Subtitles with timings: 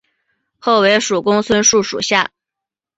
[0.57, 2.31] 后为蜀公孙述属下。